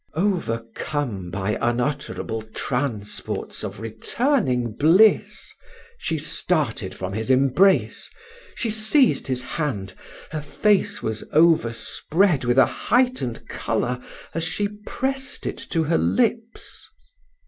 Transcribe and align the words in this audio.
Overcome 0.15 1.29
by 1.29 1.59
unutterable 1.61 2.41
transports 2.55 3.63
of 3.63 3.79
returning 3.79 4.71
bliss, 4.71 5.53
she 5.99 6.17
started 6.17 6.95
from 6.95 7.13
his 7.13 7.29
embrace 7.29 8.09
she 8.55 8.71
seized 8.71 9.27
his 9.27 9.43
hand 9.43 9.93
her 10.31 10.41
face 10.41 11.03
was 11.03 11.23
overspread 11.33 12.45
with 12.45 12.57
a 12.57 12.65
heightened 12.65 13.47
colour 13.47 14.01
as 14.33 14.43
she 14.43 14.69
pressed 14.87 15.45
it 15.45 15.59
to 15.69 15.83
her 15.83 15.99
lips. 15.99 16.89